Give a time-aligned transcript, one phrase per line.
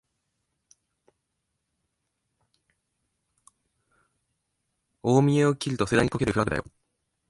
[5.03, 6.65] 大見得を切ると盛大にこけるフラグだよ